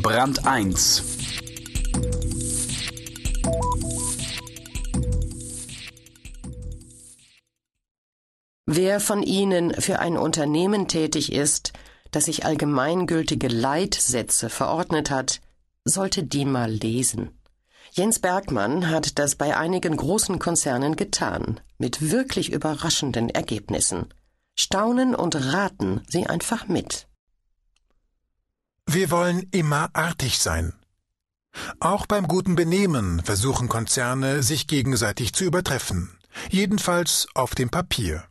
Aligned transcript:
Brand 0.00 0.46
1 0.46 1.02
Wer 8.66 9.00
von 9.00 9.24
Ihnen 9.24 9.74
für 9.74 9.98
ein 9.98 10.16
Unternehmen 10.16 10.86
tätig 10.86 11.32
ist, 11.32 11.72
das 12.12 12.26
sich 12.26 12.44
allgemeingültige 12.44 13.48
Leitsätze 13.48 14.48
verordnet 14.50 15.10
hat, 15.10 15.40
sollte 15.84 16.22
die 16.22 16.44
mal 16.44 16.70
lesen. 16.70 17.36
Jens 17.90 18.20
Bergmann 18.20 18.90
hat 18.90 19.18
das 19.18 19.34
bei 19.34 19.56
einigen 19.56 19.96
großen 19.96 20.38
Konzernen 20.38 20.94
getan, 20.94 21.58
mit 21.76 22.12
wirklich 22.12 22.52
überraschenden 22.52 23.30
Ergebnissen. 23.30 24.06
Staunen 24.54 25.16
und 25.16 25.34
raten 25.34 26.02
Sie 26.08 26.26
einfach 26.26 26.68
mit. 26.68 27.07
Wir 28.90 29.10
wollen 29.10 29.46
immer 29.50 29.90
artig 29.92 30.38
sein. 30.38 30.72
Auch 31.78 32.06
beim 32.06 32.26
guten 32.26 32.54
Benehmen 32.54 33.22
versuchen 33.22 33.68
Konzerne, 33.68 34.42
sich 34.42 34.66
gegenseitig 34.66 35.34
zu 35.34 35.44
übertreffen, 35.44 36.18
jedenfalls 36.48 37.28
auf 37.34 37.54
dem 37.54 37.68
Papier. 37.68 38.24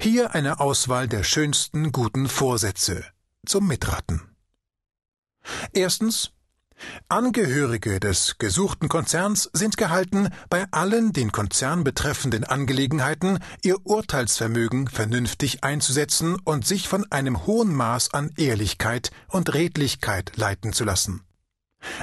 Hier 0.00 0.34
eine 0.34 0.58
Auswahl 0.58 1.06
der 1.06 1.22
schönsten 1.22 1.92
guten 1.92 2.28
Vorsätze 2.28 3.04
zum 3.46 3.68
Mitraten. 3.68 4.22
Erstens 5.72 6.32
Angehörige 7.08 8.00
des 8.00 8.38
gesuchten 8.38 8.88
Konzerns 8.88 9.50
sind 9.52 9.76
gehalten, 9.76 10.28
bei 10.50 10.66
allen 10.70 11.12
den 11.12 11.32
Konzern 11.32 11.84
betreffenden 11.84 12.44
Angelegenheiten 12.44 13.38
ihr 13.62 13.84
Urteilsvermögen 13.84 14.88
vernünftig 14.88 15.64
einzusetzen 15.64 16.36
und 16.44 16.66
sich 16.66 16.88
von 16.88 17.10
einem 17.10 17.46
hohen 17.46 17.74
Maß 17.74 18.14
an 18.14 18.30
Ehrlichkeit 18.36 19.10
und 19.28 19.54
Redlichkeit 19.54 20.32
leiten 20.36 20.72
zu 20.72 20.84
lassen. 20.84 21.24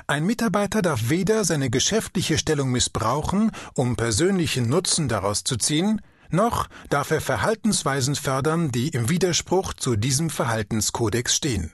Ein 0.08 0.26
Mitarbeiter 0.26 0.82
darf 0.82 1.10
weder 1.10 1.46
seine 1.46 1.70
geschäftliche 1.70 2.38
Stellung 2.38 2.72
missbrauchen, 2.72 3.52
um 3.76 3.96
persönlichen 3.96 4.68
Nutzen 4.68 5.08
daraus 5.08 5.44
zu 5.44 5.58
ziehen, 5.58 6.02
noch 6.30 6.68
darf 6.90 7.12
er 7.12 7.22
Verhaltensweisen 7.22 8.16
fördern, 8.16 8.72
die 8.72 8.90
im 8.90 9.10
Widerspruch 9.10 9.74
zu 9.74 9.96
diesem 9.96 10.30
Verhaltenskodex 10.30 11.36
stehen. 11.36 11.74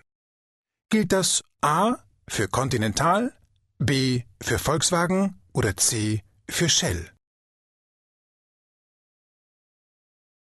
Gilt 0.89 1.11
das 1.11 1.43
A 1.61 1.97
für 2.27 2.47
Continental, 2.47 3.33
B 3.77 4.23
für 4.41 4.59
Volkswagen 4.59 5.41
oder 5.53 5.77
C 5.77 6.23
für 6.49 6.69
Shell? 6.69 7.11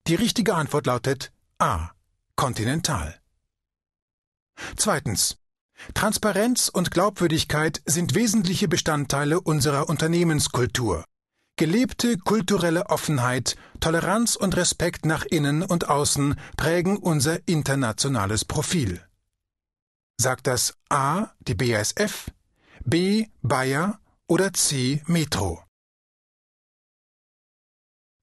Die 0.07 0.15
richtige 0.15 0.55
Antwort 0.55 0.87
lautet 0.87 1.33
A. 1.59 1.91
Continental. 2.37 3.21
Zweitens. 4.77 5.37
Transparenz 5.95 6.69
und 6.69 6.91
Glaubwürdigkeit 6.91 7.81
sind 7.87 8.15
wesentliche 8.15 8.69
Bestandteile 8.69 9.41
unserer 9.41 9.89
Unternehmenskultur. 9.89 11.05
Gelebte 11.57 12.17
kulturelle 12.19 12.87
Offenheit, 12.89 13.57
Toleranz 13.81 14.37
und 14.37 14.57
Respekt 14.57 15.05
nach 15.05 15.25
innen 15.25 15.63
und 15.63 15.89
außen 15.89 16.37
prägen 16.57 16.97
unser 16.97 17.47
internationales 17.47 18.45
Profil. 18.45 19.03
Sagt 20.21 20.49
das 20.49 20.75
A 20.91 21.29
die 21.49 21.55
BASF, 21.55 22.31
B 22.85 23.29
Bayer 23.41 23.99
oder 24.27 24.53
C 24.53 25.03
Metro? 25.07 25.65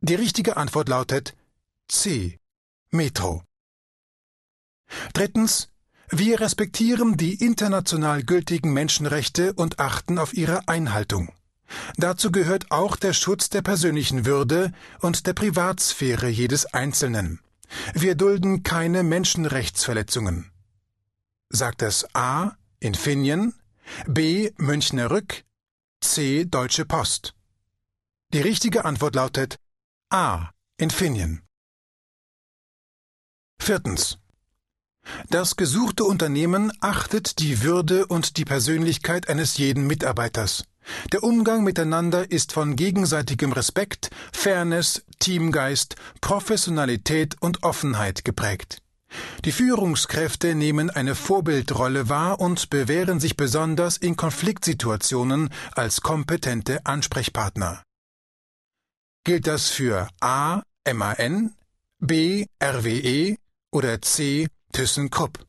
Die 0.01 0.13
richtige 0.13 0.57
Antwort 0.57 0.89
lautet 0.89 1.35
C 1.87 2.37
Metro. 2.91 3.41
Drittens 5.13 5.69
wir 6.11 6.39
respektieren 6.39 7.17
die 7.17 7.43
international 7.43 8.21
gültigen 8.21 8.73
Menschenrechte 8.73 9.53
und 9.53 9.79
achten 9.79 10.19
auf 10.19 10.35
ihre 10.35 10.67
Einhaltung. 10.67 11.33
Dazu 11.95 12.31
gehört 12.31 12.69
auch 12.69 12.95
der 12.95 13.13
Schutz 13.13 13.49
der 13.49 13.63
persönlichen 13.63 14.27
Würde 14.27 14.71
und 14.99 15.25
der 15.25 15.33
Privatsphäre 15.33 16.27
jedes 16.27 16.67
Einzelnen. 16.67 17.39
Wir 17.95 18.13
dulden 18.13 18.61
keine 18.61 19.01
Menschenrechtsverletzungen. 19.01 20.51
Sagt 21.57 21.81
das 21.81 22.05
A 22.13 22.51
Infineon, 22.79 23.51
B 24.05 24.51
Münchner 24.57 25.09
Rück, 25.09 25.43
C 26.01 26.45
Deutsche 26.45 26.85
Post. 26.85 27.33
Die 28.31 28.41
richtige 28.41 28.85
Antwort 28.85 29.15
lautet 29.15 29.57
A 30.11 30.51
Infineon. 30.77 31.41
Viertens. 33.59 34.19
Das 35.31 35.55
gesuchte 35.55 36.03
Unternehmen 36.03 36.71
achtet 36.79 37.39
die 37.39 37.63
Würde 37.63 38.05
und 38.05 38.37
die 38.37 38.45
Persönlichkeit 38.45 39.27
eines 39.27 39.57
jeden 39.57 39.87
Mitarbeiters. 39.87 40.63
Der 41.11 41.23
Umgang 41.23 41.63
miteinander 41.63 42.29
ist 42.29 42.51
von 42.51 42.75
gegenseitigem 42.75 43.51
Respekt, 43.51 44.11
Fairness, 44.31 45.01
Teamgeist, 45.17 45.95
Professionalität 46.21 47.35
und 47.41 47.63
Offenheit 47.63 48.23
geprägt. 48.23 48.83
Die 49.45 49.51
Führungskräfte 49.51 50.55
nehmen 50.55 50.89
eine 50.89 51.15
Vorbildrolle 51.15 52.09
wahr 52.09 52.39
und 52.39 52.69
bewähren 52.69 53.19
sich 53.19 53.37
besonders 53.37 53.97
in 53.97 54.15
Konfliktsituationen 54.15 55.49
als 55.75 56.01
kompetente 56.01 56.85
Ansprechpartner. 56.85 57.83
Gilt 59.23 59.47
das 59.47 59.69
für 59.69 60.07
A. 60.21 60.61
MAN, 60.91 61.53
B. 61.99 62.45
RWE 62.63 63.37
oder 63.71 64.01
C. 64.01 64.47
ThyssenKrupp? 64.71 65.45